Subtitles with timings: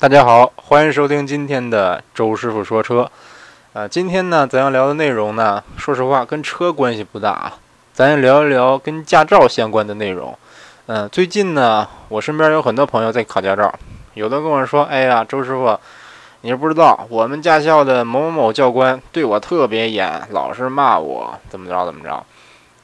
[0.00, 3.10] 大家好，欢迎收听今天的周师傅说车。
[3.72, 7.58] 呃，今天呢，咱要聊的内容呢，说实话跟车关系不大啊，
[7.92, 10.38] 咱聊一聊跟驾照相关的内容。
[10.86, 13.74] 嗯，最近呢，我身边有很多朋友在考驾照，
[14.14, 15.76] 有的跟我说：“哎呀，周师傅，
[16.42, 22.24] 你不知道，我们驾校的某某某教官对我特别严，老是骂我，怎么着怎么着。”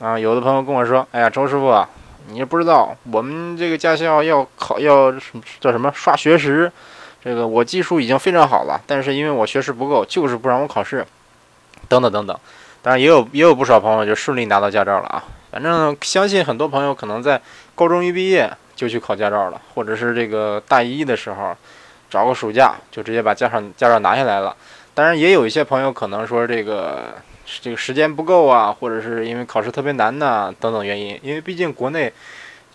[0.04, 1.86] 啊，有的朋友跟我说：“哎呀，周师傅，
[2.30, 5.12] 你不知道，我们这个驾校要考要
[5.60, 6.72] 叫什么刷学时。”
[7.24, 11.06] 这个我技术已经非常好了，但是因为我学识不够，就是不让我考试，
[11.88, 12.38] 等等等等。
[12.82, 15.24] 当然也有也有不少朋友就顺利拿到驾照了啊。
[15.50, 17.40] 反正相信很多朋友可能在
[17.74, 21.56] 高中一毕业就去考驾照了，或者是这个大一的时候
[22.10, 24.54] 找个暑假就直接把驾照驾照拿下来了。
[24.92, 27.14] 当然也有一些朋友可能说这个
[27.62, 31.18] 这个时间不够啊，或者是因为考试特别难呐等等原因。
[31.22, 32.12] 因为毕竟国内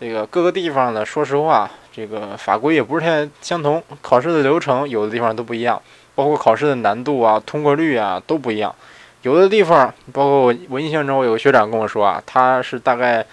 [0.00, 1.70] 这个各个地方呢，说实话。
[1.92, 5.80] 这个法规也不是太相同，考试的流程有的地方都不一样，
[6.14, 8.74] 包括考试的难度啊、通过率啊都不一样。
[9.22, 13.24] 有的地方，包括我我印象中，我有个学长跟我说啊，他是大概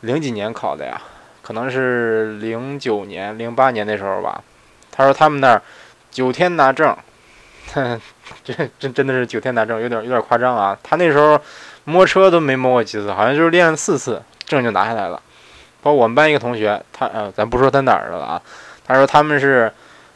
[0.00, 1.00] 零几年考的呀，
[1.40, 4.42] 可能是零九年、零八年那时候吧。
[4.90, 5.62] 他说他们那儿
[6.10, 6.94] 九天拿证，
[8.44, 10.76] 这真真的是九天拿证，有点有点夸张啊。
[10.82, 11.40] 他那时候
[11.84, 15.22] 摸车都没摸过几次，好像就是练了四次，证就拿下来了。
[15.82, 18.42] 包括我们班一个同学，他呃，咱不说他哪儿的了啊。
[18.86, 19.70] 他说他们是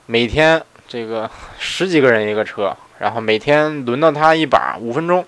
[0.07, 1.29] 每天这个
[1.59, 5.25] 十几个人一个车，然后每天轮到他一把五分钟，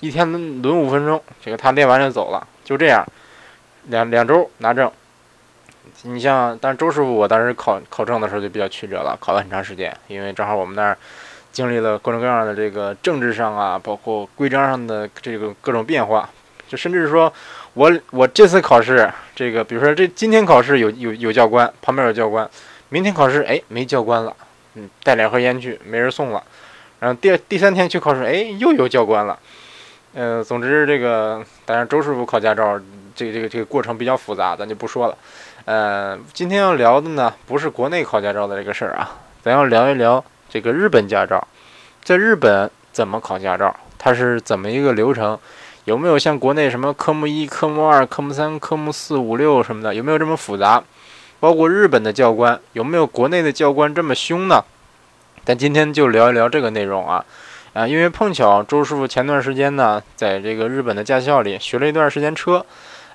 [0.00, 3.04] 一天轮轮五分钟，这个他练完就走了，就这样，
[3.88, 4.90] 两两周拿证。
[6.02, 10.96] 你像，但是周师傅我当时考考证的时候就比较曲折了，考了很长时间，因为正好我们那儿
[11.52, 16.28] 经历了各种各样的这个政治上啊，包括规章上的这个各种变化，
[16.70, 17.30] 就甚至说。
[17.74, 22.50] 我我这次考试，这个比如说这今天考试有有有教官，旁边有教官，
[22.88, 24.34] 明天考试哎没教官了，
[24.74, 26.42] 嗯带两盒烟去没人送了，
[26.98, 29.38] 然后第第三天去考试哎又有教官了，
[30.14, 32.76] 嗯总之这个当然周师傅考驾照
[33.14, 35.16] 这个这个这个过程比较复杂，咱就不说了，
[35.66, 41.46] 呃今天要聊的呢不是国内考驾照的这个事儿啊，咱要聊一聊这个日本驾照，
[42.02, 45.38] 在日本怎么考驾照，它是怎么一个流程？
[45.90, 49.92] 有没有像国内什么科目一、科目二、科目三、科目四、五六什么的？
[49.92, 50.80] 有没有这么复杂？
[51.40, 54.62] 包括日本的教官有没有国内的教官这么凶呢？
[55.44, 57.24] 但今天就聊一聊这个内容啊，
[57.72, 62.64] 啊，因为碰巧周师傅前段时间呢，在这个日本的驾校里学了一段时间车，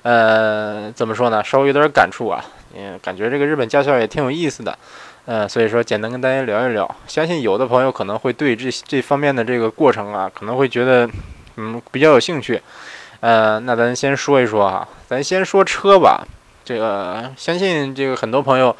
[0.02, 1.42] 呃，怎么说呢？
[1.42, 2.44] 稍微有点感触啊，
[2.76, 4.78] 嗯，感觉这个日本驾校也挺有意思的，
[5.24, 6.94] 嗯，所以说简单跟大家聊一聊。
[7.06, 11.08] 相信有的朋友可能会对这这方面的这个过程啊，可能会觉得。
[11.56, 12.60] 嗯，比较有兴趣，
[13.20, 16.26] 呃，那咱先说一说哈，咱先说车吧。
[16.64, 18.74] 这个相信这个很多朋友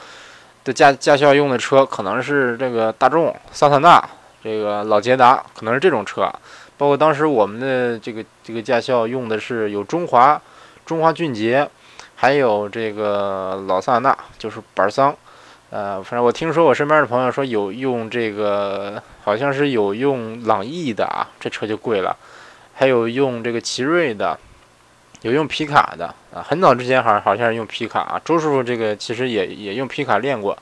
[0.65, 4.03] 的驾驾校用的车可能是这个大众、桑塔纳、
[4.43, 6.31] 这个老捷达，可能是这种车。
[6.77, 10.39] 包括当时我们的这个这个驾校用的是有中华、
[10.85, 11.67] 中华骏捷，
[12.17, 15.17] 还有这个老桑塔纳，就是板桑。
[15.71, 22.15] 呃，反正我听说我身边的朋友说有用这个，好像是有用朗逸的啊，这车就贵了。
[22.79, 24.39] 还有用这个奇瑞的，
[25.23, 28.21] 有用皮卡的啊，很早之前好像好像是用皮卡啊。
[28.23, 30.57] 周师傅这个其实也也用皮卡练过，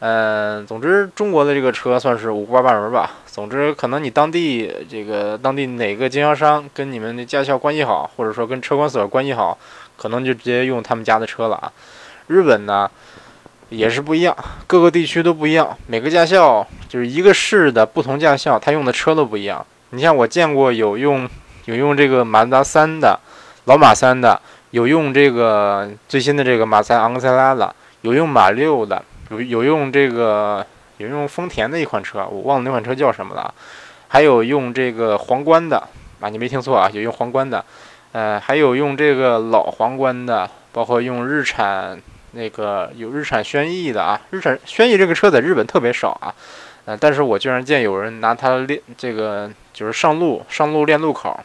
[0.00, 3.08] 嗯，总之中国的这个车算是五花八门吧。
[3.26, 9.56] 总之可能你当地这个当地哪个经销商跟你们的驾校关系好，或者说跟车管所关系好，
[9.96, 11.72] 可能就直接用他们家的车了啊。
[12.26, 12.90] 日本呢
[13.68, 14.36] 也是不一样，
[14.66, 19.64] 各个地区都不一样，每个驾校就是一个市的不同驾校，他用的车都不一样。
[19.90, 21.30] 你像我见过有用。
[21.66, 23.18] 有用这个马自达三的，
[23.64, 30.64] 老马三的，有用这个最新的这个马三昂克赛拉的，有用马六的，有有用这个
[30.98, 33.54] 有用丰田的一款车，我忘了那款车叫什么了，
[34.08, 35.82] 还有用这个皇冠的
[36.20, 37.64] 啊，你没听错啊，有用皇冠的，
[38.12, 41.98] 呃，还有用这个老皇冠的，包括用日产
[42.32, 46.28] 那个有日产轩逸的啊，日产轩逸这个车在日本特别少啊，
[46.84, 51.40] 呃，但是我居然见有人拿它练这个就是上路上路练路口。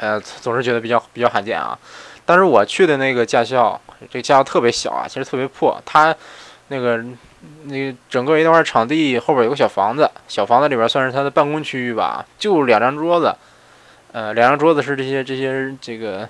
[0.00, 1.78] 呃，总是觉得比较比较罕见啊。
[2.24, 3.78] 当时我去的那个驾校，
[4.10, 5.80] 这个驾校特别小啊，其实特别破。
[5.84, 6.14] 它
[6.68, 7.04] 那个
[7.64, 13.34] 那个整个一块场地后边有个小房子，小房子里边算是它的办公区域吧，就两张桌子。
[14.12, 16.28] 呃，两张桌子是这些这些这个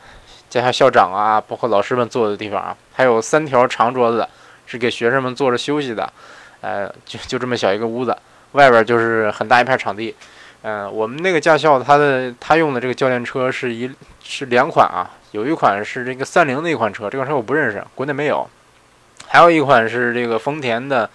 [0.49, 4.27] 驾校校长啊，包括老师们坐的地方啊，还有三条长桌子
[4.67, 6.13] 是给学生们坐着休息的。
[6.61, 8.17] 呃，就就这么小一个屋子，
[8.53, 10.15] 外边就是很大一片场地。
[10.63, 13.91] 嗯，我们那个驾校，他的他用的这个教练车是一
[14.23, 18.47] 是两款啊，有一款是这个三菱的一款车，这款车我不认识，国内没有，
[19.27, 21.09] 还有一款是这个丰田的，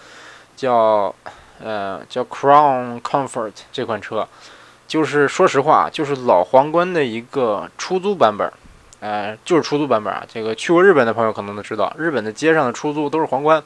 [0.56, 1.14] 叫
[1.64, 4.28] 呃，叫 Crown Comfort 这款车，
[4.88, 8.52] 就是说实话，就是老皇冠的一个出租版本，
[9.00, 10.26] 呃，就是出租版本啊。
[10.28, 13.64] 这个去过日本的朋友可能都知道，日本的街上的出租都是皇冠，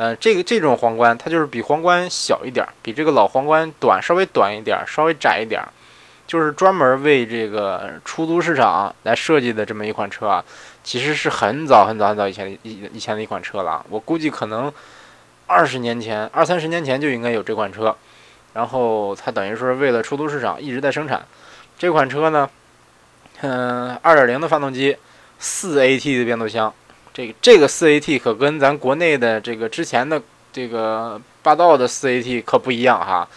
[0.00, 5.62] 呃，这个这种皇冠它就是比皇冠小一点，比这个老皇冠短，稍微短一点，稍微窄一点。
[6.26, 10.42] 就是专门为这个出租市场来设计的这么一款车啊，
[10.82, 13.84] 其实是很早很早很早以前的以以前的一款车了。
[13.90, 14.72] 我估计可能
[15.46, 17.94] 二十年前、二三十年前就应该有这款车。
[18.54, 21.22] 然后它等于说是为了出租市场一直在生产
[21.78, 22.48] 这款车呢。
[23.42, 24.96] 嗯，二点零的发动机，
[25.38, 26.72] 四 AT 的变速箱。
[27.12, 30.20] 这个这个四 AT 可跟咱国内的这个之前的
[30.52, 33.28] 这个霸道的四 AT 可不一样哈。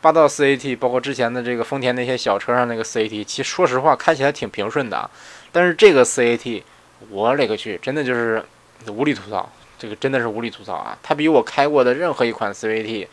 [0.00, 5.08] 霸道四 AT，包括之前的这个丰田那些小车上那个四 AT，其实说实话开起来挺平顺的。
[5.52, 6.60] 但是这个四 AT，
[7.08, 8.42] 我勒个去，真的就是
[8.88, 9.48] 无力吐槽，
[9.78, 10.98] 这个真的是无力吐槽啊！
[11.04, 13.06] 它比我开过的任何一款四 AT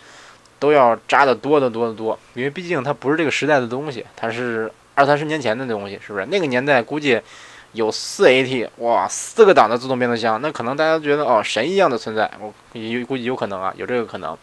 [0.57, 2.17] 都要渣的多得多得多。
[2.33, 6.25] 因为毕竟它不是这个时代的东西，它是二三十年前的东西，是不是？
[6.25, 7.21] 那个年代估计
[7.73, 12.53] 有四 AT，哇，四个档的自动变速箱，那可能大家觉得哦神一样的存在，我
[13.05, 14.37] 估计有可能啊，有这个可能。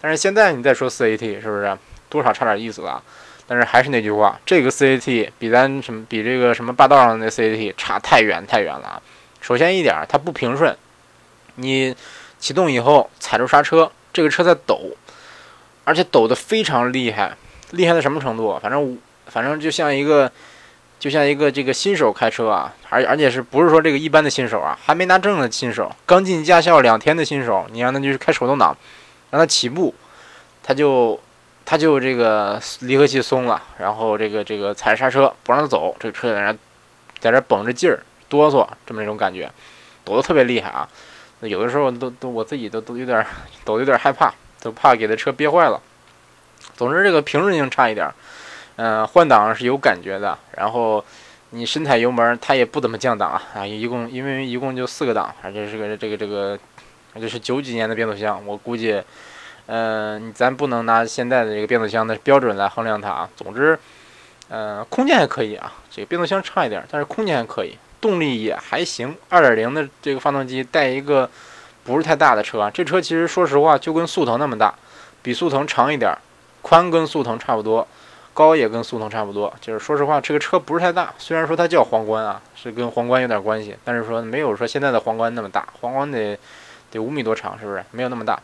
[0.00, 1.78] 但是现在你再说四 AT 是不是
[2.08, 3.02] 多少差点意思了？
[3.46, 9.02] 但是还是那句话，这个四 AT 比咱什么比这个什么霸道上的那四 AT 差太远太远了。
[9.40, 10.74] 首先一点，它不平顺，
[11.56, 11.94] 你
[12.38, 14.92] 启动以后踩住刹车，这个车在抖，
[15.84, 17.36] 而且抖得非常厉害，
[17.72, 18.58] 厉害到什么程度？
[18.62, 20.30] 反正反正就像一个
[21.02, 28.76] 就像一个这个新手开车啊，而而且是不是说这个一般的新手啊，还没拿证的新手，刚进驾校两天的新手，你让他去开手动挡。
[29.30, 29.92] 让他起步，
[30.62, 31.18] 他就
[31.64, 36.54] 他就这个离合器松了，然后这个这个踩刹车不让他走，这个车在那
[37.18, 37.98] 在那绷着劲儿
[38.28, 39.50] 哆嗦，这么一种感觉，
[40.04, 40.86] 抖得特别厉害啊！
[41.40, 43.26] 有的时候都都我自己都都有点
[43.64, 45.80] 抖有点害怕，都怕给这车憋坏了。
[46.76, 48.08] 总之这个平顺性差一点，
[48.76, 51.04] 嗯，换挡是有感觉的，然后
[51.50, 53.66] 你深踩油门，它也不怎么降档啊啊！
[53.66, 56.58] 一共因为一共就四个档，而且是个这个这个。
[57.20, 58.98] 这是九几年的变速箱，我估计，
[59.66, 63.28] 嗯，咱不能拿现在的这个变速箱的标准来衡量它啊。
[63.36, 63.78] 总之，
[64.48, 69.14] 呃，空间还可以啊，这个变速箱差一点，但是空间还可以，动力也还行。
[69.28, 71.28] 二点零的这个发动机带一个
[71.84, 74.74] 不是太大的车，这车其实说实话就跟速腾那么大，
[75.20, 76.16] 比速腾长一点，
[76.62, 77.86] 宽跟速腾差不多，
[78.34, 79.52] 高也跟速腾差不多。
[79.60, 86.38] 就是说实话，这个车不是太大，虽然说它叫皇冠啊，是跟皇冠有点关系，但是说没有说现在的皇冠那么大，皇冠得。
[86.94, 88.38] 得五米多长，是不是没有那么大？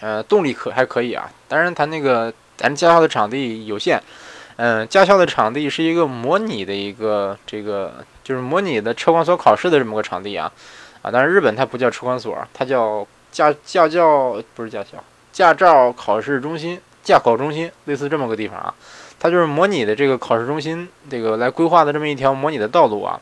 [0.00, 1.30] 呃，动力可还可以啊。
[1.46, 4.02] 当然，它那个咱驾校的场地有限，
[4.56, 10.50] 嗯，驾校的场地是一个模拟的一个这个就是模拟的车管所考试的这么个场地啊
[11.02, 11.10] 啊。
[11.12, 14.98] 但是日本它不叫车管所，它叫驾驾教不是驾校，
[15.30, 18.74] 驾照考试中心、驾考中心，类似这么个地方啊。
[19.18, 23.20] 它就是模拟的这个考试中心这个来规划的这么一条模拟的道路啊。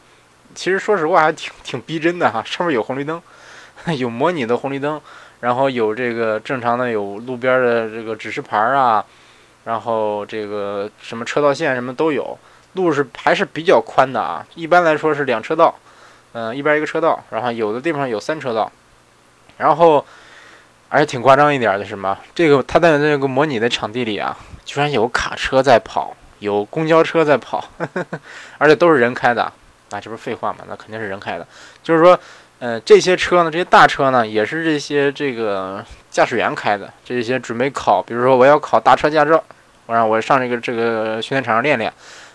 [0.54, 3.20] 其实说实话还挺挺逼真的哈， 上面有红绿灯。
[3.96, 5.00] 有模拟的红绿灯，
[5.40, 9.02] 然后有这个正常的有路边的这个指示牌啊，
[9.64, 12.38] 然后这个什么车道线什么都有，
[12.74, 14.46] 路是还是比较宽的啊。
[14.54, 15.74] 一般来说是两车道，
[16.34, 18.70] 嗯，一边一个车道，然后有的地方有三车道，
[19.56, 20.04] 然后
[20.90, 22.18] 而且挺夸张一点的是什么？
[22.34, 24.36] 这个他在那个模拟的场地里啊，
[24.66, 27.64] 居然有卡车在跑，有公交车在跑，
[28.58, 29.50] 而且都是人开的，
[29.88, 30.58] 那这不是废话吗？
[30.68, 31.46] 那肯定是人开的，
[31.82, 32.20] 就是说。
[32.62, 36.92] 呃，这些车呢，这些大车呢，也是这些这个驾驶员开的。
[37.02, 39.42] 这些准备考，比如说我要考大车驾照，
[39.86, 41.90] 我让我上这个这个训练场上练练。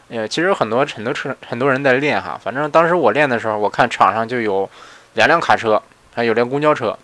[0.10, 2.42] 呃，其实有很多很多车很多人在练哈。
[2.44, 4.68] 反正当时我练的时候，我看场上就有
[5.14, 5.80] 两辆卡车，
[6.16, 6.98] 还有辆公交车。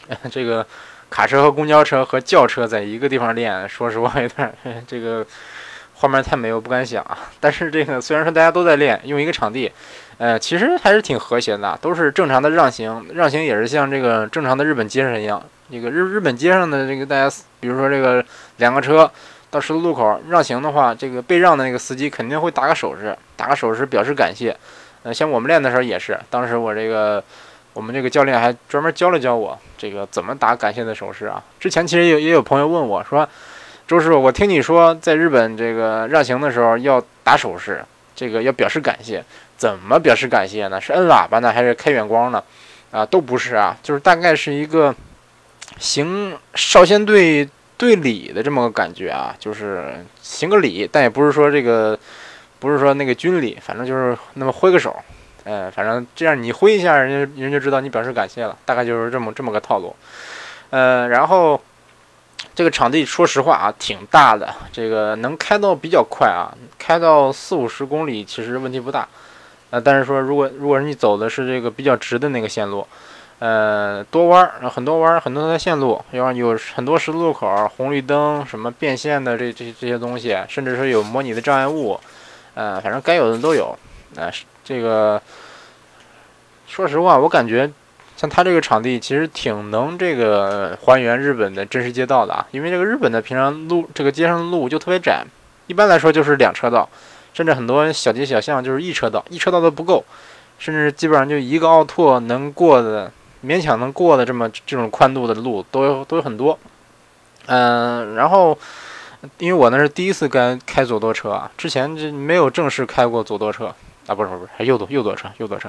[0.30, 0.66] 这个
[1.10, 4.52] 卡车和公交车和轿车在一个地方练， 说实话有点
[4.86, 5.26] 这个。
[5.98, 7.16] 画面太美，我不敢想啊。
[7.40, 9.72] 但是这个虽然说大家都在练，用一个场地，
[10.18, 15.42] 呃，其实还是挺和谐的，都是正常的让行，让行也是像这个正常的日本街上一样。
[15.72, 18.22] 这个日日本街上的这个大家，比如说这个
[18.58, 19.10] 两个车
[19.50, 24.54] 到十字路口让行的话，这个被让的那个司机肯定会打个手势，打个手势表示感谢。
[25.02, 27.24] 呃，像我们练的时候也是，当时我这个
[27.76, 31.44] 我们这个教练还专门教了教我这个怎么打感谢的手势啊。
[31.60, 33.28] 之前其实也也有朋友问我说。
[33.86, 37.84] 周师傅，我听你说在日本这个让行的时候要打手势，
[38.16, 39.22] 这个要表示感谢，
[39.56, 40.80] 怎么表示感谢呢？
[40.80, 42.42] 是摁喇叭呢，还是开远光呢？
[42.90, 44.92] 啊，都不是啊，就是大概是一个
[45.78, 51.96] 行少先队队礼的这么个感觉啊，就是行个礼，但也不是说这个
[52.58, 54.96] 不是说那个军礼，反正就是那么挥个手，
[55.46, 59.96] 嗯，反正这样你挥一下，人家人家就知道你表示感谢了，大概就是这么这么个套路，
[60.68, 61.58] 呃，然后。
[62.54, 66.48] 这个场地说实话啊，挺大的，这个能开到比较快啊，
[66.78, 69.06] 开到四五十公里其实问题不大。
[69.68, 72.86] 呃，但是说如果如果你走的是这个比较直的那个线路，
[73.40, 82.00] 呃，多弯儿，很多弯儿，很多条线路，要有很多十字路口、红绿灯、什么变线的这这这些东西，甚至是有模拟的障碍物，
[82.54, 83.76] 呃，反正该有的都有。
[84.14, 84.30] 呃，
[84.66, 85.22] 这个
[86.66, 87.70] 说实话，我感觉。
[88.18, 95.22] 像它这个场地其实挺能这个还原日本的真实街道的啊，因为这个日本的平常路这个街上的路就特别窄，
[95.66, 96.88] 一般来说就是两车道，
[97.34, 100.02] 甚至很多小街小巷就是一车道，一车道都不够，
[100.58, 103.12] 甚至基本上就一个奥拓能过的
[103.44, 106.58] 勉强能过的这么这种宽度的路都有都有很多。
[107.48, 108.58] 嗯，然后
[109.36, 113.74] 因为我那是第一次开开左舵车啊，之前就没有正式开过左舵车
[114.06, 115.68] 啊，不是不是，还右舵右舵车右舵车。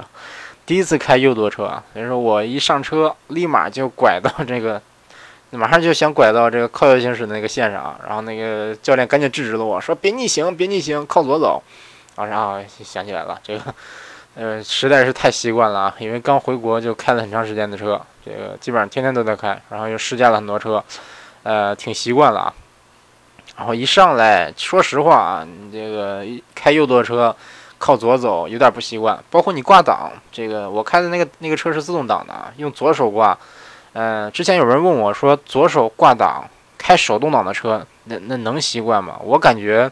[0.65, 4.81] 第一次开右舵车啊，所以说我一上车，立马就拐到这个，
[5.51, 11.63] 马上就想拐到这个靠右行驶的那个线上啊，然后那个教练赶紧制止了我说别逆行，别逆行，靠左走。
[12.15, 13.61] 啊，然后想起来了，这个，
[14.35, 20.83] 呃，实在是太习惯了啊，因为刚回国就开了很长时间的车，这个基本上天天都在开，然后又试驾了很多车，
[21.43, 22.53] 呃，挺习惯了啊。
[23.55, 27.33] 然后一上来说实话啊，你这个开右舵车。
[27.77, 33.37] 靠左走有点不习惯，包括你挂档，这个我开的那个那个车是自动挡的，用左手挂。
[33.93, 39.19] 嗯，之前有人问我说，左手挂档开手动挡的车，那那能习惯吗？
[39.23, 39.91] 我感觉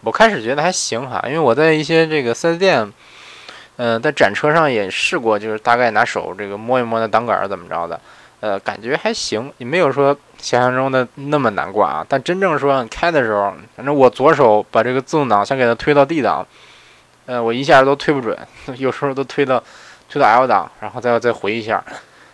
[0.00, 2.92] 我开始觉得还行哈，因为我在一些这个 4S 店，
[3.76, 8.00] 嗯，在展车上也试过，就是大概拿手这个摸一摸那档杆怎么着的，
[8.40, 12.06] 呃，感觉还行，也没有说想象中的那么难挂啊。
[12.08, 16.44] 但真正说开的时候，反正我左手把这个自动挡先给它推到 D 档。
[17.26, 18.36] 呃，我一下都推不准，
[18.76, 19.62] 有时候都推到
[20.08, 21.82] 推到 L 档，然后再再回一下。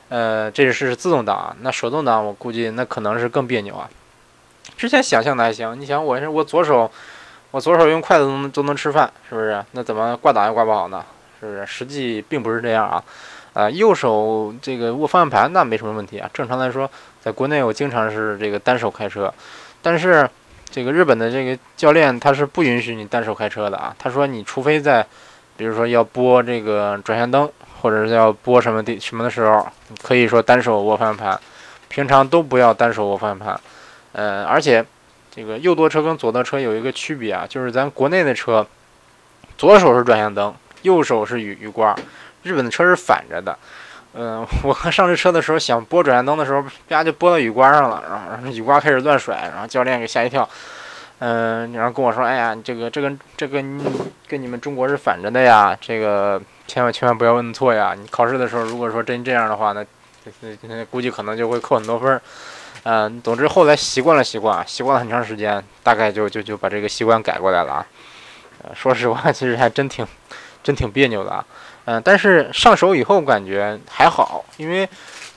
[0.08, 3.88] 呃，这是自动挡，那手动挡我估计那可能是更别扭啊。
[4.76, 6.90] 之前想象的还行，你想我是我左手，
[7.52, 9.64] 我左手用筷子都能都能吃饭，是不是？
[9.72, 11.04] 那怎么挂档也挂不好呢？
[11.38, 11.64] 是不是？
[11.64, 13.02] 实际并不是这样啊。
[13.52, 16.28] 呃，右手这个握方向盘那没什么问题啊。
[16.34, 19.32] 正常来说，在国内我经常是这个单手开车，
[19.80, 20.28] 但是。
[20.70, 23.94] 这个日本的这个教练他是不允许你单手开车的啊。
[23.98, 25.04] 他说，你除非在，
[25.56, 27.50] 比如说要拨这个转向灯，
[27.80, 29.66] 或者是要拨什么的什么的时候，
[30.02, 31.38] 可以说单手握方向盘，
[31.88, 33.60] 平常都不要单手握方向盘。
[34.12, 34.84] 呃，而且
[35.30, 38.66] 这个右舵车跟左舵车有一个区别啊，就是咱国内的车，
[39.58, 41.96] 左手是转向灯，右手是雨雨刮，
[42.42, 43.58] 日本的车是反着的。
[44.14, 50.48] 嗯， 我上这车的时候想拨转向灯的时候，啪就拨到雨刮上了，然后 雨刮开始乱甩，然后教练给吓一跳。
[51.22, 53.62] 嗯，然后跟我说：“哎呀，这个这个这个
[54.26, 57.94] 跟你们中国是反着的呀，这个千万千万不要问错呀！
[57.94, 59.84] 你考试的时候如果说真这样的话，那
[60.62, 62.18] 那估计可能就会扣很多分。
[62.84, 67.86] 嗯，总之后来习惯了习惯，习惯了很长时间，大概就就就把这个习惯改过来了啊。
[68.74, 70.06] 说实话，其实还真挺
[70.62, 71.44] 真挺别扭的啊。”
[71.90, 74.88] 嗯，但是上手以后感觉还好，因为，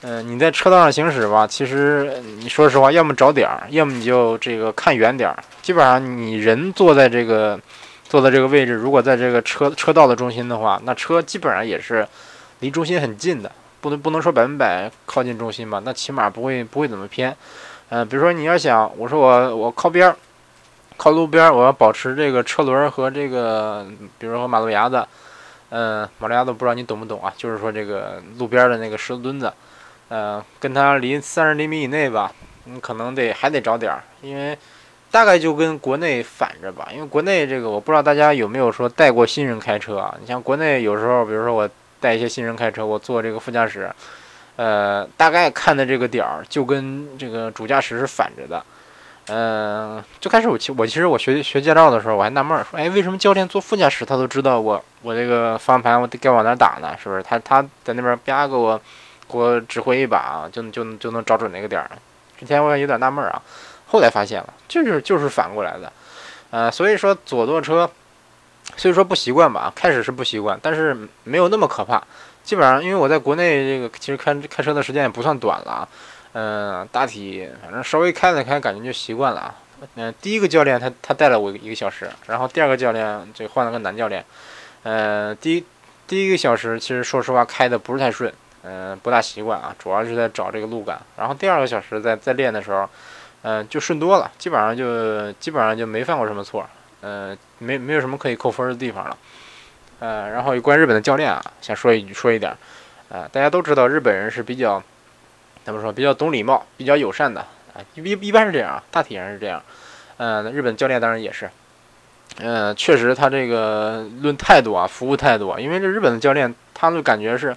[0.02, 5.36] 嗯，你在车道上行驶吧，其实你说实话，要么找点儿，要么你就这个看远点儿。
[5.62, 7.58] 基本上你人坐在这个
[8.08, 12.06] 坐在这个位置，如果在这个车车道的中心的话，那车基本上也是
[12.60, 17.36] 离中心很近的，不能不能说百分百靠近中心吧，那起码不会不会怎么偏。
[17.88, 20.14] 嗯，比如说你要想，我说我我靠边儿，
[20.96, 23.84] 靠路边儿，我要保持这个车轮和这个，
[24.20, 25.04] 比如说马路牙子。
[25.76, 27.34] 嗯，马路牙子不知道你懂不懂啊？
[27.36, 29.52] 就是说这个路边的那个石头墩子，
[30.08, 32.30] 呃，跟它离三十厘米以内吧，
[32.66, 34.56] 你可能得还得找点儿，因为
[35.10, 36.90] 大概就跟国内反着吧。
[36.94, 40.14] 因为国内这个我不知道大家有没有说带过新人开车啊？
[40.20, 43.90] 你像国内有时候，比如说我带一些新人开车，我坐这个副驾驶，
[44.54, 48.64] 呃，大概看的这个点儿就跟这个主驾驶是反着的。
[49.28, 56.94] 嗯，最开始我其我其实我学学驾照的时候，我还纳闷儿，说，哎，为什么教练坐副驾驶他都知道我我这个方向盘我得该往哪打呢？
[57.02, 57.22] 是不是？
[57.22, 58.78] 他他在那边啪给我
[59.26, 61.90] 给我指挥一把，就就就能找准那个点儿。
[62.38, 63.40] 之前我也有点纳闷儿啊，
[63.86, 65.90] 后来发现了，就是就是反过来的。
[66.50, 67.90] 呃，所以说左舵车，
[68.76, 72.02] 虽说不习惯吧，开始是不习惯，但是没有那么可怕。
[72.42, 75.88] 基本上因为我在国内这个其实开开车的时间也不算短了啊。
[76.36, 79.54] 嗯，大体反正稍微开了开，感觉就习惯了啊。
[79.94, 84.24] 嗯，第一个教练他他带了我一个小时，然后第二个教练就换了个男教练。
[84.82, 85.64] 呃，第一
[86.08, 91.00] 第一个小时其实说实话开的不是太顺，嗯，不大习惯啊，主要是在找这个路感。
[91.16, 92.88] 然后第二个小时在在练的时候，
[93.42, 96.68] 嗯，就顺多了，基本上就基本上就没犯过什么错，
[97.02, 99.16] 嗯，没没有什么可以扣分的地方了。
[100.00, 102.56] 呃，然后有关日本的教练啊，想说一句说一点，
[103.08, 104.82] 呃，大家都知道日本人是比较。
[105.64, 107.40] 怎么说比较懂礼貌，比较友善的，
[107.72, 109.62] 啊，一一般是这样啊，大体上是这样。
[110.18, 111.50] 嗯，日本教练当然也是。
[112.38, 117.56] 嗯，确实他这个论态度啊，服务态度啊，因为这日本的教练，他就感觉是，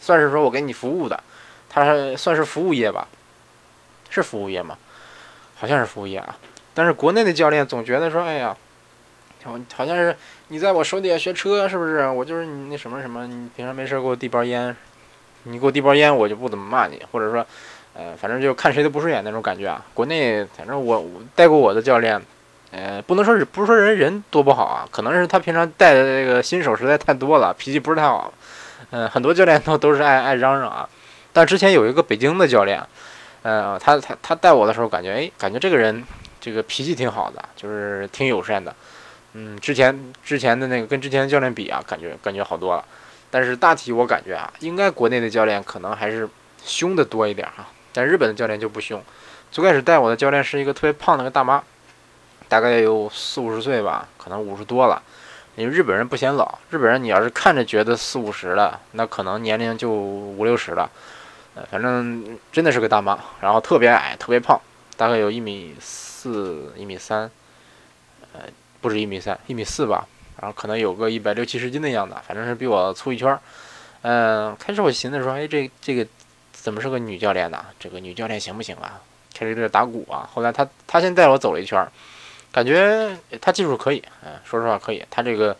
[0.00, 1.18] 算是说我给你服务的，
[1.68, 1.84] 他
[2.16, 3.08] 算是服务业吧，
[4.10, 4.76] 是服务业吗？
[5.56, 6.36] 好像是服务业啊。
[6.74, 8.54] 但是国内的教练总觉得说，哎呀，
[9.44, 10.14] 好好像是
[10.48, 12.06] 你在我手底下学车，是不是？
[12.06, 14.76] 我就是你那什么什么，你平常没事给我递包烟，
[15.48, 17.46] 你给我递包烟，我就不怎么骂你，或者说，
[17.94, 19.84] 呃，反正就看谁都不顺眼那种感觉啊。
[19.94, 22.20] 国内反正我带过我的教练。
[22.72, 24.86] 呃，不能说是不是说人人多不好啊？
[24.90, 28.30] 可能是他平常带的这个新手实在太多了，脾气不是太好。
[28.90, 30.86] 嗯，很多教练都都是爱爱嚷嚷啊。
[31.32, 32.82] 但之前有一个北京的教练，
[33.42, 36.04] 呃，他他他带我的时候，感觉哎，感觉这个人
[36.40, 38.74] 这个脾气挺好的，就是挺友善的。
[39.34, 42.84] 嗯，之前之前的那个跟之前的教练比啊，感觉感觉好多了。
[43.30, 46.28] 但是大体我感觉啊，应该国内的教练可能还是
[46.64, 47.66] 凶的多一点哈。
[47.92, 49.02] 但日本的教练就不凶。
[49.50, 51.62] 最开始带我的教练是一个特别胖的个大妈。
[52.48, 55.02] 大概有四五十岁吧，可能五十多了。
[55.56, 60.88] 因为日本人不显老，日本人你要是看着觉得四五十了，那可能年龄就五六十了。
[61.56, 64.60] 呃，反正真的是个大妈，然后特别矮，特别胖，
[64.96, 67.28] 大概有一米四、一米三，
[68.32, 68.42] 呃，
[68.80, 70.06] 不止一米三，一米四吧。
[70.40, 73.40] 然后可能有个一百六七十斤的样子，反正是比我粗一圈儿。
[74.02, 76.06] 嗯，开始我寻思说，哎，这这个
[76.52, 77.64] 怎么是个女教练呢？
[77.78, 79.00] 这个女教练行不行啊？
[79.34, 80.28] 开始有点打鼓啊。
[80.32, 81.90] 后来她她先带我走了一圈儿。
[82.52, 85.04] 感觉她技术可以，嗯，说实话可以。
[85.10, 85.56] 她这个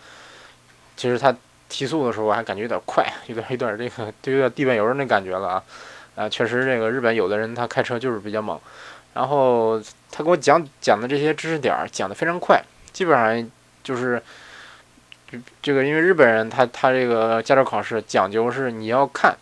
[0.97, 1.35] 其实她
[1.69, 5.63] 提速的时候，还感觉有点快，有点有点这个，就有点地板油那感觉了啊。
[6.15, 8.59] 啊，确实这个日本有的人他开车就是比较猛。
[9.13, 9.81] 然后
[10.11, 13.51] 他给我讲讲的这些知识点讲的非常快，基本上
[13.83, 14.23] 就是
[15.63, 19.37] 这个，因为日本人他他这个驾照考试讲究是你要看，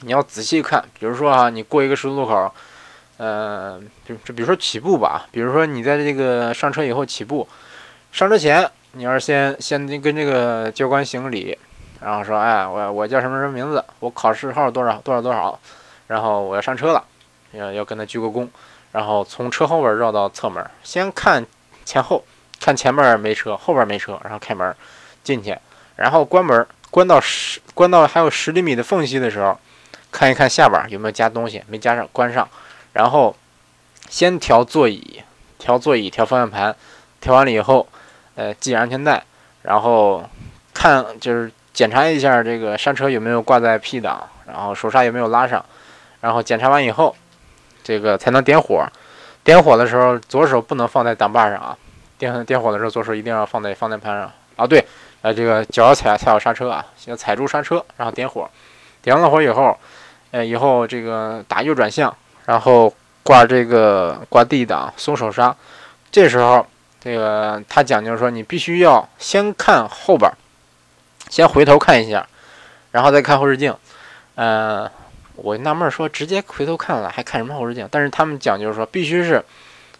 [0.00, 0.84] 你要仔细看。
[0.98, 2.52] 比如说啊，你过一个十字路口。
[3.16, 7.46] 呃，就就比如说起步吧，比如说你在这个上车以后起步，
[8.10, 11.56] 上车前你要是先先跟这个教官行礼，
[12.00, 15.56] 然后说，哎，我我叫什么什么名字，我考试号多少多少多少，
[16.08, 17.04] 然后我要上车了，
[17.52, 18.48] 要要跟他鞠个躬，
[18.90, 21.46] 然后从车后边绕到侧门，先看
[21.84, 22.24] 前后，
[22.64, 24.74] 看前面没车，后边没车，然后开门
[25.22, 25.54] 进去，
[25.96, 29.60] 然后关门，关到十关到还有十厘米的缝隙的时候，
[30.10, 32.48] 看一看下边有没有加东西，没加上，关上。
[32.94, 33.36] 然后，
[34.08, 35.22] 先调座椅，
[35.58, 36.74] 调座椅，调方向盘，
[37.20, 37.86] 调完了以后，
[38.34, 39.22] 呃，系安全带，
[39.60, 40.24] 然后
[40.72, 45.62] 看就是检查一下这个刹车有没有挂在 P 档，然后手刹有没有拉上，
[46.22, 47.14] 然后检查完以后，
[47.82, 48.86] 这个才能点火。
[49.42, 51.76] 点火的时候，左手不能放在档把上啊，
[52.32, 54.66] 点点火的时候，左手一定要放在方向盘上啊。
[54.66, 54.84] 对，
[55.22, 58.48] 呃，这个脚踩踩好刹车啊，要踩住刹车，然后点火。
[59.02, 59.78] 点完了火以后，
[60.30, 62.14] 呃，以后这个打右转向。
[62.46, 65.56] 然后挂这个挂 D 档，松手刹。
[66.12, 66.66] 这时候，
[67.00, 70.30] 这个他讲究说，你必须要先看后边，
[71.30, 72.26] 先回头看一下，
[72.90, 73.74] 然后再看后视镜。
[74.34, 74.86] 呃，
[75.36, 77.88] 我纳闷说，直接回头看了，还看什么后视镜？
[77.90, 79.42] 但是他们讲究说，必须是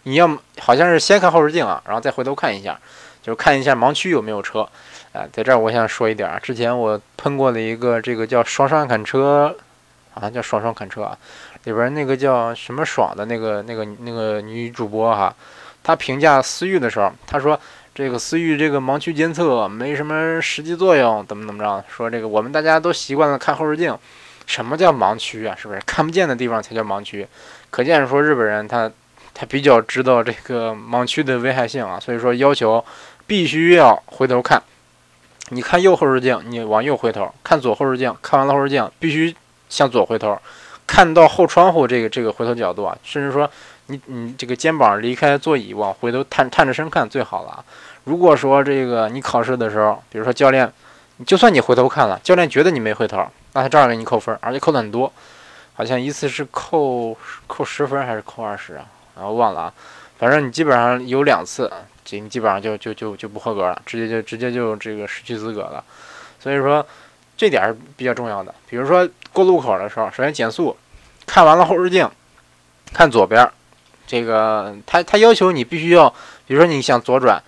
[0.05, 0.27] 你要
[0.59, 2.79] 好像是先看后视镜啊，然后再回头看一下，
[3.21, 4.67] 就是看一下盲区有没有车。
[5.13, 9.55] 啊，在这儿我想说一点啊，之前我喷过的一个这个叫双双砍车，
[10.11, 11.17] 好像叫双双砍车啊。
[11.63, 15.33] 里边那个叫什么爽的那个那个那个女主播哈，
[15.83, 17.57] 她评价思域的时候，她说
[17.95, 21.83] 这个思域这个盲区监测没什么实际作用，怎么怎么着？
[21.89, 23.97] 说这个我们大家都习惯了看后视镜，
[24.45, 25.55] 什么叫盲区啊？
[25.57, 27.25] 是不是看不见的地方才叫盲区？
[27.71, 28.91] 可见说日本人他
[29.35, 32.83] 他比较知道这个盲区的危害性啊，所以说要求
[33.27, 34.63] 必须要回头看。
[35.49, 39.35] 你看右后视镜，你往右回头；看左后视镜，看完了后视镜必须
[39.69, 40.35] 向左回头。
[40.87, 43.49] 看到后窗户这个这个回头角度啊，甚至说
[43.87, 47.65] 你你这个肩膀离开座椅往回头探探着身看最好了。
[48.03, 50.71] 如果说这个你考试的时候，比如说教练，
[51.25, 55.11] 就算你回头看了，教练觉得你没回头，那他照样给你扣分，而且扣的很多，
[55.73, 57.17] 好像一次是扣
[57.47, 58.85] 扣十分还是扣二十啊？
[59.15, 59.73] 然后忘了啊，
[60.17, 61.71] 反正你基本上有两次，
[62.03, 65.83] 这你基本上就就就就不合格了，直接就直接就这个失去资格了。
[66.39, 66.85] 所以说。
[67.37, 68.55] 这点是比较重要的。
[68.69, 70.73] 比如说过路口的时候，首先减速，
[71.25, 72.09] 看完了后视镜，
[72.93, 73.45] 看左边，
[74.07, 76.09] 这个他他要求你必须要，
[76.47, 77.43] 比如说你想左转，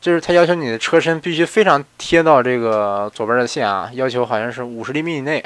[0.00, 5.44] 就是他要求你的车身必须非常贴到这个左边的线啊，要求好像是五十厘米以内，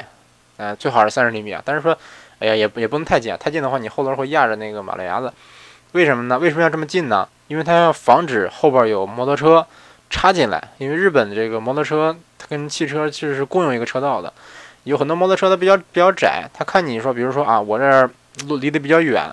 [0.55, 1.61] 呃，最好是三十厘米啊。
[1.65, 1.91] 但是说，
[2.39, 5.33] 哎呀，也也不能太近，太近的话你后轮会压着那个马路牙子。
[5.91, 6.39] 为什么呢？
[6.39, 7.27] 为什么要这么近呢？
[7.47, 9.65] 因为它要防止后边有摩托车
[10.09, 12.15] 插进来，因为日本的这个摩托车。
[12.43, 14.33] 它跟汽车其实是共用一个车道的，
[14.83, 18.09] 有很多摩托车它比较比较窄，他看你说，比如说啊，我这儿
[18.47, 19.31] 路离得比较远，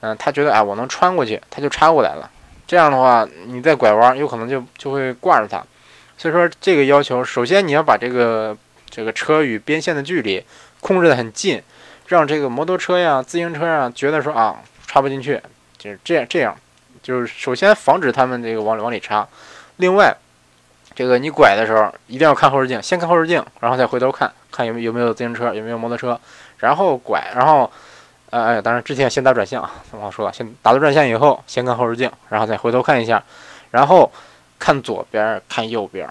[0.00, 2.30] 嗯，他觉得哎，我能穿过去，他就插过来了。
[2.66, 5.62] 这样的话，你再拐弯，有可能就就会挂着它。
[6.16, 8.56] 所以说，这个要求，首先你要把这个
[8.88, 10.42] 这个车与边线的距离
[10.80, 11.62] 控制得很近，
[12.06, 15.38] 让这个摩托车呀、自行车呀觉得说啊插不进去，
[15.78, 16.56] 就是这样这样，
[17.02, 19.26] 就是首先防止他们这个往里往里插。
[19.76, 20.14] 另外，
[20.94, 26.18] 这个你拐的时候一定要看后视镜，先看后视镜，然后再回头看看有没有没有自行车，有没有摩托车，
[26.58, 27.70] 然后拐，然后。
[28.28, 30.30] 呃，当然，之前先打转向，怎么好说？
[30.32, 33.22] 先打了转向以后，先看后视镜，然后再回头看一下，
[33.70, 34.10] 然后
[34.58, 36.06] 看左边，看右边，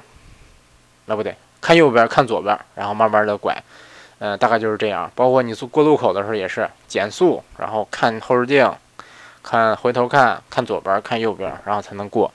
[1.07, 3.61] 那不对，看右边，看左边，然后慢慢的拐，
[4.17, 5.11] 呃，大概就是这样。
[5.13, 8.73] 包括你过路口的时候也是减速，然后看后视镜，
[9.45, 12.31] 看回头看看左边，看右边，然后才能过。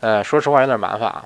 [0.00, 1.24] 呃，说实话有点麻烦啊，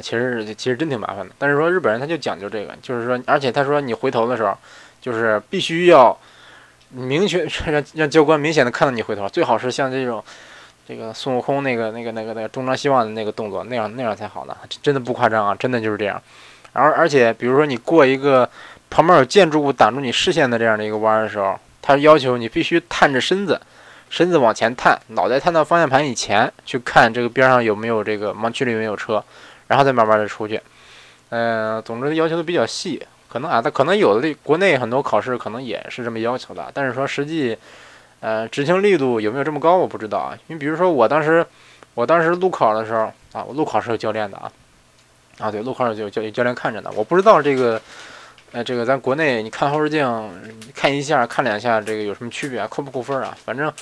[0.00, 1.34] 其实其实真挺麻烦的。
[1.38, 4.56] 但是说日本人他就讲究这个，就是说，而且他说你回头的时候，
[5.00, 6.16] 就是必须要。
[6.92, 10.20] 明确 让让教官明显的看到你回头，最好是像这种，
[10.88, 16.20] 这个孙悟空那个那个那个那个东张西望的那个动作，那样那样才好呢，真的不夸张啊，真的就是这样。
[16.72, 18.50] 而而且比如说你过一个
[18.90, 23.60] 旁边有建筑物挡住你视线的这样的一个弯的时候，他要求你必须探着身子，
[24.10, 29.24] 身子往前探，脑袋探到方向盘以前去看这个边上有没有这个盲区里有没有车，
[29.68, 30.60] 然后再慢慢的出去。
[31.30, 33.02] 嗯，总之要求的比较细。
[33.32, 37.56] 可能啊，他可能有的国内很多考试可能也是这么要求的，但是说实际，
[38.18, 40.36] 呃，执行力度有没有这么高，我不知道啊。
[40.48, 41.46] 你比如说我当时，
[41.94, 44.50] 我当时路考的时候啊，我路考是有教练的啊，
[45.38, 46.90] 啊对，路考有教教练看着呢。
[46.96, 47.80] 我不知道这个，
[48.50, 50.04] 呃，这个咱国内你看后视镜
[50.74, 52.66] 看一下看两下，这个有什么区别啊？
[52.68, 53.32] 扣不扣分啊？
[53.44, 53.72] 反正，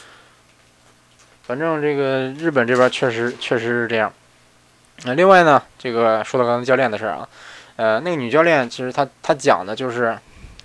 [1.49, 4.13] 反正这个日本这边确实确实是这样。
[5.05, 7.27] 那另外呢，这个说到刚才教练的事儿啊。
[7.77, 10.15] 呃，那个女教练其实她她讲的就是，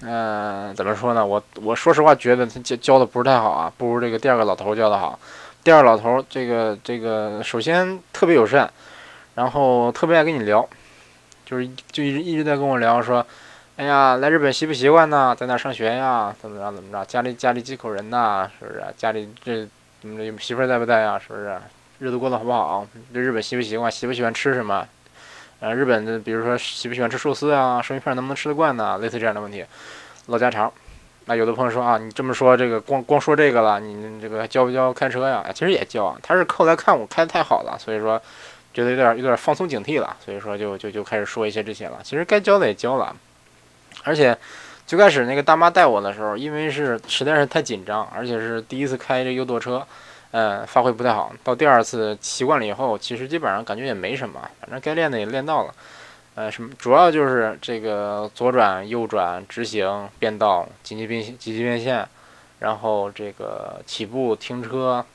[0.02, 1.26] 嗯，怎么说呢？
[1.26, 5.18] 我我说实话觉得她教教的不是太好啊，不如这个第二个老头教的好。
[5.64, 8.70] 第二老头这个这个首先特别友善，
[9.36, 10.68] 然后特别爱跟你聊，
[11.46, 13.26] 就是就一直一直在跟我聊说，
[13.78, 15.34] 哎呀，来日本习不习惯呢？
[15.40, 16.36] 在哪上学呀？
[16.42, 17.06] 怎么着怎么着？
[17.06, 18.50] 家里家里几口人呐？
[18.60, 18.84] 是不是？
[18.98, 19.66] 家里这
[20.04, 20.38] 怎么着？
[20.38, 21.18] 媳妇在不在呀？
[21.18, 21.58] 是不是？
[22.00, 22.86] 日子过得好不好？
[23.14, 23.90] 对日本习不习惯？
[23.90, 24.86] 喜不喜欢吃什么？
[25.62, 28.98] 呃，日本的，比如说喜不喜欢吃寿司啊，生鱼片能不能吃得惯呢？
[28.98, 29.64] 类似这样的问题，
[30.26, 30.70] 唠家常。
[31.24, 35.46] 那有的朋友说啊，你这么说这个光光说这个了，你这个教不教开车呀？
[35.54, 38.22] 其实也教，他是后来看我开的太好了，所以说
[38.74, 42.00] 觉得有点有点放松警惕了，所以说就就就开始说一些这些了。
[42.04, 43.16] 其实该教的也教了，
[44.04, 44.38] 而且
[44.86, 49.86] 最开始那个大妈带我的时候，因为是实在是太紧张，而且是第一次开这右舵车。
[50.32, 51.32] 呃，发挥不太好。
[51.44, 55.74] 到第二次习惯了以后，其实基本上感觉也没什么，反正该练的也练到了。
[56.34, 62.04] 呃，什么主要就是这个左转、右转、直行、变道、紧急变紧急变线，
[62.58, 65.06] 然后这个起步、停车，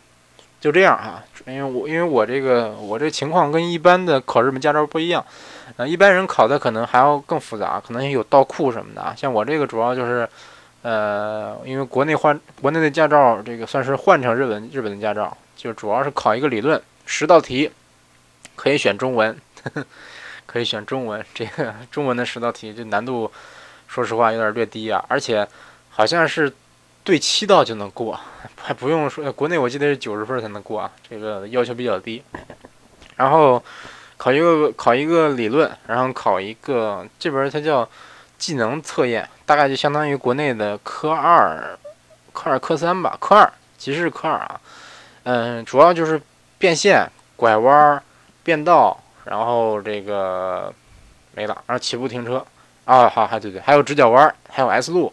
[0.61, 1.23] 就这样哈。
[1.47, 5.25] 因为我因为我这个我这情况跟一般的考日本驾照不一样，
[5.77, 9.15] 呃，一般人考的可能还要更复杂，可能有倒库什么的啊。
[9.17, 10.29] 像我这个主要就是。
[10.81, 17.69] 呃，因为国内换国内的驾照，这个算是换成日本日本的驾照，就主要是考一个理论，十道题，
[18.55, 19.37] 可以选中文，
[20.47, 21.23] 可以选中文。
[21.35, 23.29] 这个中文的十道题，这难度，
[23.89, 25.05] 说实话有点略低啊。
[25.09, 25.47] 而且
[25.91, 26.51] 好像是
[27.09, 28.21] 对七道就能过，
[28.61, 29.33] 还不用说。
[29.33, 32.23] 国内我记得是九十分才能过啊，这个要求比较低。
[33.17, 33.65] 然后
[34.19, 37.89] 考一个考一个理论，然后考一个这边它叫。
[38.39, 41.77] 技能测验大概就相当于国内的科二、
[42.33, 43.17] 科二、科三吧。
[43.19, 44.61] 科二其实是科二啊，
[45.25, 46.23] 嗯，主要就是
[46.57, 48.01] 变线、拐弯、
[48.45, 50.73] 变道，然后这个
[51.35, 52.47] 没了，然后起步停车
[52.85, 55.13] 啊，好，还对对，还有直角弯，还有 S 路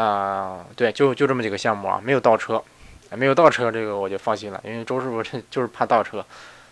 [0.00, 2.62] 啊，对，就就这么几个项目啊，没有倒车，
[3.10, 6.24] 没有倒车，这个我就放心了，因为周师傅这就是怕倒车。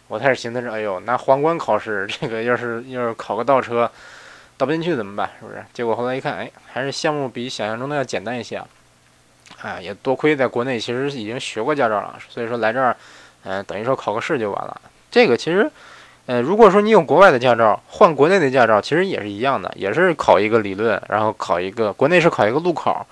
[0.08, 3.90] 我开始寻思着，哎呦，拿皇冠考试，这个要是要是考个倒车。
[4.58, 5.28] 倒不进去怎么办？
[5.40, 5.62] 是不是？
[5.72, 8.66] 结果后来一看，哎，还是项目比想象中的要简单一些啊！
[9.60, 12.96] 哎，也多亏在国内其实已经学过驾照了，所以说来这儿，
[13.42, 14.80] 嗯，等于说考个试就完了。
[15.10, 15.70] 这个其实，
[16.26, 23.06] 呃，如果说你有国外的驾照，换国内的驾照，其实也是一样的，也是考一个理论，然后考一个国内是考一个路考，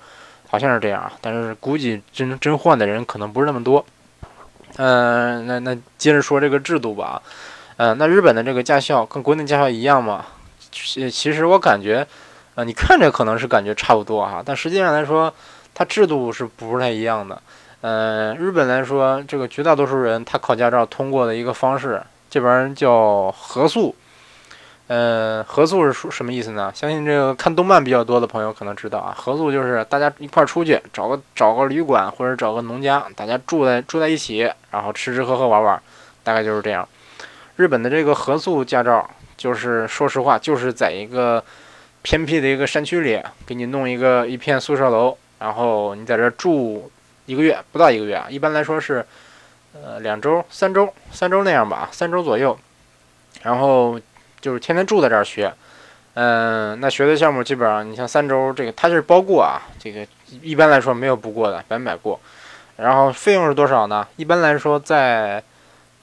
[0.49, 1.09] 好像是这样。
[1.21, 3.85] 但是估计真真换的人可能不是那么多。
[4.77, 7.21] 嗯，那那接着说这个制度吧。
[7.77, 10.25] 嗯，那日本的这个驾校跟国内驾校一样吗？
[10.71, 12.05] 其其实我感觉，
[12.55, 15.33] 啊，你看着可能是感觉差不多哈，但实际上来说，
[15.73, 17.41] 它制度是不太一样的。
[17.79, 22.01] 嗯，日本来说，这个绝大多数人他考驾照通过的一个方式，
[22.35, 23.95] 这边叫合宿。
[24.87, 26.69] 呃，合宿是什么意思呢？
[26.75, 35.81] 相信这个看动漫比较多的朋友可能知道啊，合宿就是大家一块儿出去，找个找个旅馆或者找个农家，大家住在住在一起，然后吃吃喝喝玩玩，
[36.25, 36.85] 大概就是这样。
[37.55, 41.41] 日本的这个合宿驾照，就是说实话，就是在一个
[42.01, 46.91] 偏僻的一个山区里，给你弄一个一片宿舍楼，然后你在这住
[47.27, 49.03] 一个月，不到一个月啊，一般来说是
[49.83, 52.57] 呃两周、三周、三周那样吧，三周左右，
[53.43, 53.99] 然后。
[54.41, 55.51] 就是天天住在这儿学，
[56.13, 62.19] 嗯，那学的项目基本上，你像三周这个，它是包过啊，这个一般来说没有不过的，百分百过。
[62.77, 64.07] 然后费用是多少呢？
[64.17, 65.41] 一般来说在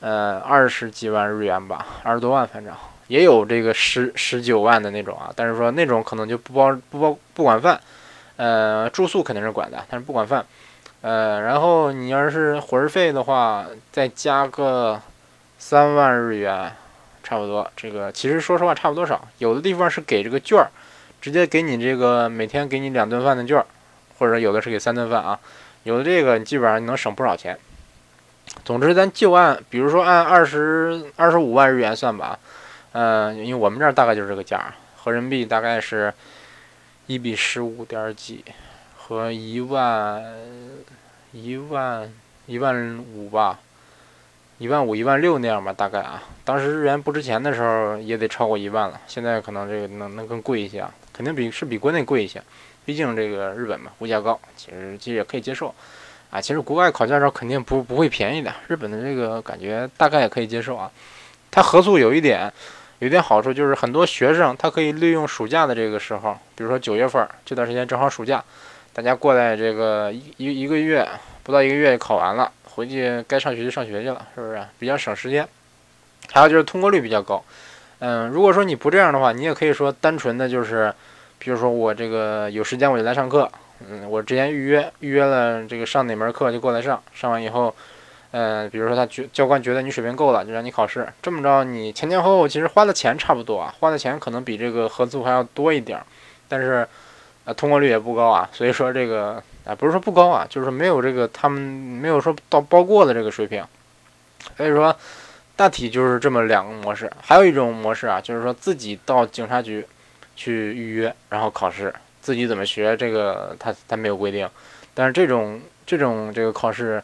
[0.00, 2.74] 呃二十几万日元吧，二十多万反正
[3.06, 7.80] 也有这个十十九万的那种啊，但是说那种可能就不包不包不管饭，
[8.35, 10.44] 呃，住宿肯定是管的，但是不管饭，
[11.02, 15.00] 呃，然后你要是伙食费的话，再加个
[15.58, 16.72] 三万日元。
[17.24, 19.20] 差不多，这个其实说实话差不多少。
[19.38, 20.68] 有的地方是给这个券儿，
[21.20, 23.64] 直接给你这个每天给你两顿饭的券儿，
[24.18, 25.38] 或者有的是给三顿饭啊。
[25.84, 27.56] 有的这个你基本上能省不少钱。
[28.64, 32.38] 总之，咱就按，比如说按二十二十五万日元算吧。
[32.90, 36.12] 嗯，因为我们这儿大概就是这个价，合人民币大概是
[37.06, 38.44] 一比十五点几，
[39.06, 40.22] 和一万
[41.32, 42.12] 一万
[42.46, 43.58] 一万五吧。
[44.58, 46.22] 一万五、一万六那样吧，大概啊。
[46.44, 49.00] 当时日元不值钱的时候，也得超过一万了。
[49.08, 52.40] 现在可能这个能能更贵一些啊，肯定比是比国内贵一些。
[52.84, 55.74] 毕竟这个日本嘛，物价高，其实其实也可以接受
[56.30, 56.40] 啊。
[56.40, 60.88] 其实国外考驾照肯定不不会便宜的，日本的这个感觉大概也可以接受啊。
[61.50, 62.52] 它合宿有一点，
[63.00, 68.44] 有一点好处就是很多学生他可以利用暑假的这个时候，比如说九月份这段时间正好暑假，
[68.92, 71.09] 大家过来这个一一一个月
[71.42, 72.50] 不到一个月考完了。
[72.74, 75.46] 回去该上学就上学去了，是不是比较省时间？
[76.33, 77.44] 还有就是通过率比较高。
[77.98, 80.92] 嗯，如果说你不这样的话，你也可以说单纯的就是，
[81.38, 83.50] 比如说我这个有时间我就来上课。
[83.87, 87.74] 嗯，我之前预约预约了这个上哪门课就过来上，上完以后，
[88.31, 91.07] 嗯，比如说他觉教官觉得你水平够了，就让你考试。
[91.20, 96.07] 这么着，你前前后后其实花的钱差不多啊，花的钱可能比这个合租还要多一点儿，
[96.48, 96.88] 但是，
[97.44, 98.48] 啊，通过率也不高啊。
[98.52, 99.42] 所以说这个。
[99.64, 103.64] 啊，不是说不高啊，就是没有这个，他们没有说到包过的这个水平，
[104.57, 104.92] 所以说
[105.55, 107.09] 大体就是这么两个模式。
[107.22, 109.87] 还有一种模式啊，就是说自己到警察局
[110.35, 114.50] 去预约，然后考试，自己怎么学这个他他没有规定，
[114.94, 117.00] 但是这种这种这个考试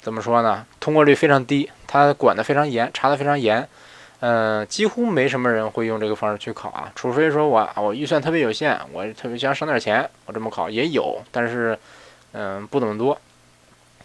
[0.00, 0.66] 怎么说呢？
[0.80, 3.68] 通过率非常低，他管得非常严，查得非常严。
[4.24, 11.76] 嗯，几乎没什么人会用这个方式去考啊，除非说我我预算特别有限，我特别想省点钱，我这么考也有，但是
[12.30, 13.20] 嗯不怎么多，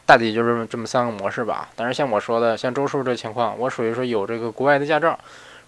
[0.08, 1.70] 大体就是这么三个模式吧。
[1.76, 5.20] 但是像我说的，像周叔这情况，我属于说有这个国外的驾照，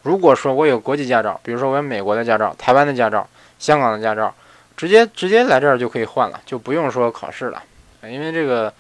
[0.02, 3.28] 如果说我有国际驾照，比如说我有美国的驾照、台湾的驾照、
[3.60, 4.34] 香港的驾照，
[4.76, 7.62] 直接直接来这儿就可以换了，就不用说考试了，
[8.02, 8.74] 因为这个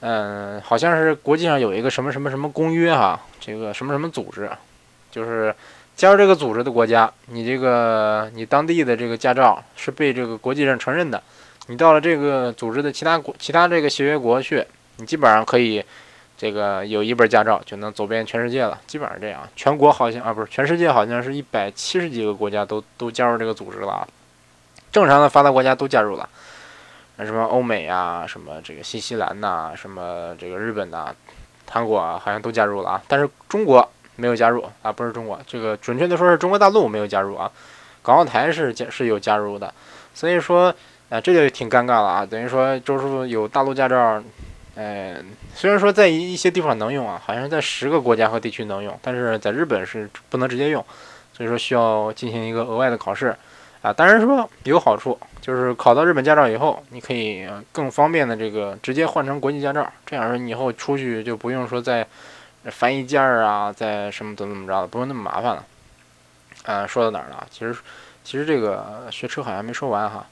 [0.00, 4.50] 嗯好像是国际上有一个什么什么什么公约哈，这个什么什么组织。
[5.18, 5.52] 就是
[5.96, 11.20] 加入这个组织的国家，你这个你当地的这个驾照是被这个国际上承认的。
[11.66, 14.64] 你到了这个组织的其他国、其他这个协约国去，
[14.98, 15.84] 你基本上可以
[16.36, 18.80] 这个有一本驾照就能走遍全世界了。
[18.86, 24.06] 基本上这样，全国好像啊不是全世界好像是一百七十几个国家都都加入这个组织了啊。
[24.92, 26.28] 正常的发达国家都加入了，
[27.18, 31.12] 什么欧美呀，什么这个新西兰呐，什么这个日本呐，
[31.68, 33.02] 韩国啊，好像都加入了啊。
[33.08, 33.90] 但是中国。
[34.20, 37.48] 没有加入啊，不是中国，这个准确的说是中国大陆没有加入啊，
[38.02, 39.72] 港澳台是加是有加入的，
[40.12, 40.74] 所以说，
[41.08, 44.20] 呃，这就挺尴尬了啊，等于说周师傅有大陆驾照，
[44.74, 45.16] 呃，
[45.54, 50.84] 虽然说在一一些地方能用啊，好像在十个国家和地区能用，但是在日本是不能直接用，
[51.32, 53.32] 所以说需要进行一个额外的考试
[53.82, 62.04] 啊，当然说有好处，就是考到日本驾照以后，你可以更方便的这个直接换成国际驾照，这样说你以后出去就不用说在。
[62.70, 65.64] 翻译件儿啊，在什么怎么怎么着的，不用那么麻烦了。
[66.64, 67.46] 嗯，说到哪儿了？
[67.50, 67.74] 其实，
[68.24, 70.26] 其实这个学车好像没说完哈。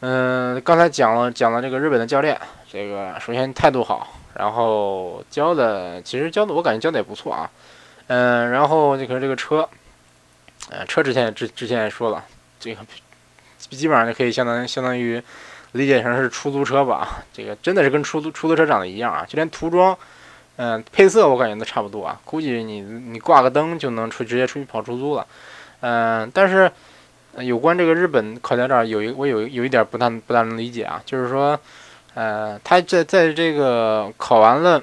[0.00, 2.38] 嗯，刚才讲了讲了这个日本的教练，
[2.70, 7.50] 这个首先态度好，然后教的其实教的我感觉教的也不错啊。
[8.08, 9.68] 嗯，然后这个这个车，
[10.68, 12.24] 呃，车之前之之前也说了，
[12.60, 12.80] 这个
[13.58, 15.20] 基本上就可以相当相当于
[15.72, 17.24] 理解成是出租车吧。
[17.32, 19.96] 这个真的是跟出租出租车长得一样啊，就连涂装。
[20.56, 25.26] 嗯，配色我感觉都差不多啊，估计你你挂个灯就能出直接出去跑出租了。
[25.80, 26.70] 嗯，但是
[27.38, 31.58] 有关这个日本考驾照，有一我有有一点不大不大能理解啊，就是说，
[32.14, 34.82] 呃，他在在这个考完了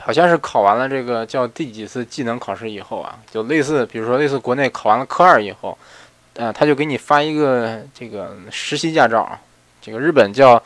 [0.00, 5.76] 好像是考完了这个叫第几次技能考试以后啊，就类似，比如说类似国内考完了科二以后，
[6.36, 9.38] 呃，他就给你发一个这个实习驾照，
[9.82, 10.60] 这个日本叫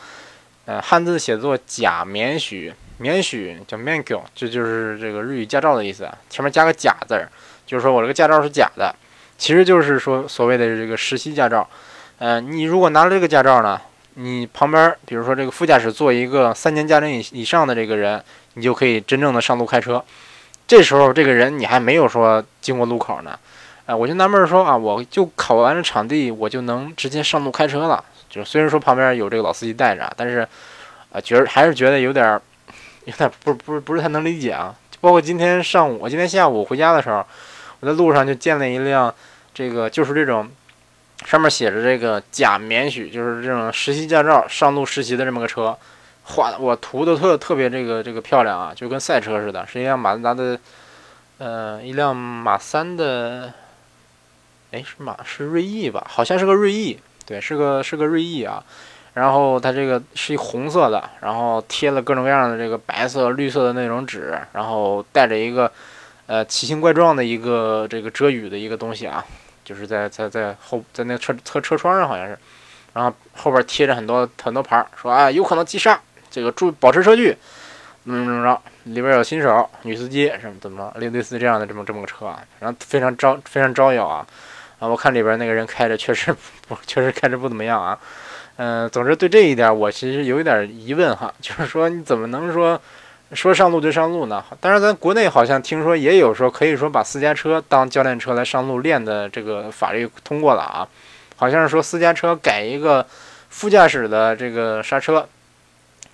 [0.67, 7.29] 呃汉字写作假免许，免许叫 mankyo，这就是这个日语驾照的意思，前面加个假字儿，
[7.67, 8.95] 就是说我这个驾照是假的，
[9.37, 11.69] 其实就是说所谓的这个实习驾照。
[12.19, 13.79] 呃，你如果拿了这个驾照呢，
[14.15, 18.23] 你旁边比如说这个副驾驶坐一个三年驾龄以以上的这个人，
[18.55, 20.03] 你就可以真正的上路开车。
[20.67, 23.39] 这时候这个人你还没有说经过路口呢，
[23.85, 28.03] 啊，我就纳闷说啊，我就考完了场地，我就能直接上路开车了。
[28.31, 30.49] 就虽然说旁边有这个老司机带着，但是
[31.13, 32.41] 啊，觉得还是觉得有点
[33.07, 34.73] 有点不不不是太能理解啊。
[34.91, 37.27] 就包括今天上午，我今天下午回家的时候，
[37.81, 39.13] 我在路上就见了一辆
[39.55, 40.49] 这个就是这种。
[41.25, 45.77] 上面写着这个假免许，就是这种实习驾照上路实习的这么个车，
[46.25, 50.61] 画的我涂的特特别这个这个漂亮啊，就跟赛车似的，是一辆马自达的，
[51.39, 53.51] 呃，一辆马三的，
[54.73, 56.07] 哎，是马是锐意吧？
[56.07, 58.63] 好像是个锐意，对，是个是个锐意啊。
[59.17, 65.73] 然后它这个是一红色的，然后贴了各种各样的这个白色、绿色的那种纸，然后带着一个
[66.27, 69.25] 呃奇形怪状的一个这个遮雨的一个东西啊。
[69.65, 72.39] 就是在在在后在那车车车窗上好像是，
[72.93, 75.99] 然后后边贴着很多很多牌儿，说啊有可能急刹，
[76.31, 77.37] 这个注保持车距，
[78.05, 84.25] 怎么怎么着，里边有新手女司机什么怎么着，类类似这样的这么这么个车啊，然后非常招非常招摇啊，
[84.79, 86.33] 啊我看里边那个人开着确实
[86.69, 87.99] 不确实开着不怎么样啊，
[88.57, 92.81] 嗯，总之对这一点我其实有一点疑问哈，就是说你怎么能说？
[93.33, 100.87] 说上路就上路呢，当然咱国内好像听说也有说可以说把私家车当教练车来上路练的这个法律通过了啊，
[101.35, 103.05] 好像是说私家车改一个
[103.49, 105.29] 副驾驶的这个刹车，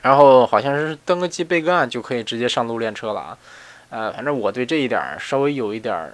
[0.00, 3.38] 然后好像是登个记备个案就可以直接上路练车了啊，
[3.90, 6.10] 呃，反正我对这一点稍微有一点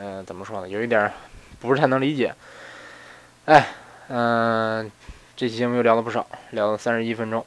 [0.00, 1.10] 嗯，怎么说呢，有一点
[1.58, 2.32] 不是太能理解，
[3.46, 3.66] 哎，
[4.10, 4.88] 嗯，
[5.36, 7.44] 这期节目又聊了不少，聊了三十一分钟。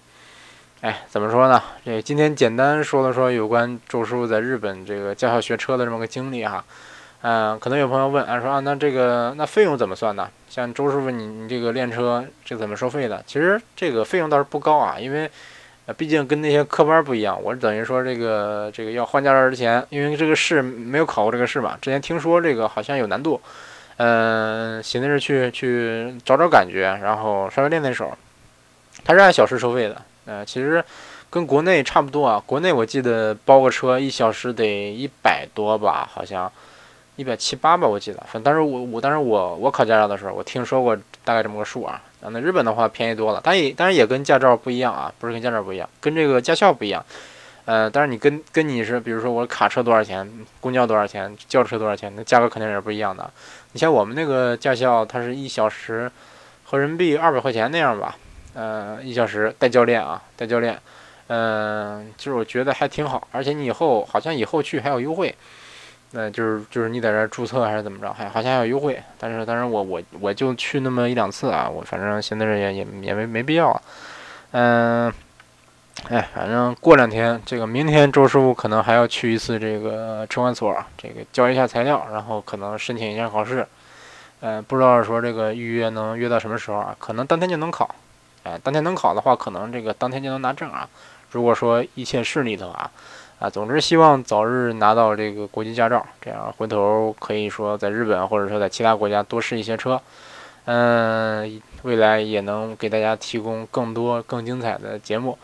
[0.81, 1.59] 哎，怎么说呢？
[1.83, 6.63] 这今天简单说了说有关周师傅在日本这个驾校学车的这么个经历哈。
[7.21, 10.29] 嗯，可能有朋友问啊，说啊，那这个那费用怎么算呢？
[10.47, 13.23] 像周师傅你你这个练车这怎么收费的？
[13.25, 15.27] 其实这个费用倒是不高啊，因为
[15.97, 23.41] 毕竟跟那些科班不一样，我等于说这个这个要换驾照之前，因为这个试没有考过这个试嘛，之前听说这个好像有难度，
[24.01, 28.17] 嗯，寻思着去去找找感觉，然后稍微练练手，
[29.03, 30.01] 他是按小时收费的。
[30.25, 30.81] 呃，其实
[31.29, 32.41] 跟国内差不多啊。
[32.45, 36.49] 国内我记得包个车一小时得一百多吧，好像
[37.17, 38.19] 一百七八吧，我记得。
[38.19, 42.01] 反正当时我我当时我我考驾照的时候，我听说过大概这么个数啊。
[42.21, 47.05] 那日本的话便宜多了，但也当然也跟驾照不一样啊，不是跟驾照不一样，跟这个驾校不一样。
[47.65, 50.27] 呃，但是你跟跟你是，比如说我卡车多少钱，
[50.59, 53.29] 公交多少钱，轿车多少钱，那价格肯定也是不一样的。
[53.71, 56.11] 你像我们那个驾校，它是一小时
[56.63, 58.15] 合人民币二百块钱那样吧。
[58.55, 60.77] 呃，一小时带教练啊，带教练，
[61.27, 65.33] 嗯，就是我觉得还挺好，而且你以后好像以后去还有优惠，
[66.11, 73.81] 那就是就是你在这注册还是怎么着，还好像还有优惠，但是但是我我我就去那么一两次啊，我反正现在也也也没没必要，
[74.51, 75.13] 嗯，
[76.07, 83.67] 哎，反正过两天这个明天周师傅可能还要去一次这个车管所，这个交一下材料，然后可能申请一下考试，
[84.39, 86.95] 嗯，不知道说这个预约能约到什么时候啊？
[86.97, 87.93] 可能当天就能考。
[88.43, 90.87] 哎，当天能考的话，可能这个当天就能拿证啊。
[91.31, 92.89] 如果说一切顺利的话，
[93.37, 100.01] 啊，总之希望早日拿到这个国际驾照，这样回头可以说在日本或者说在其他国家多试一些车，
[100.65, 105.37] 嗯，未来也能给大家提供更多更精彩的节目。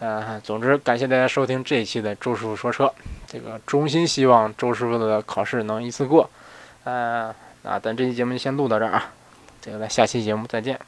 [0.00, 2.92] 嗯，总之感谢大家收听这一期的周师傅说车，
[3.26, 6.30] 这个衷心希望周师傅的考试能一次过。
[6.84, 9.10] 嗯，那咱这期节目就先录到这儿啊，
[9.60, 10.78] 这个咱下期节目再见。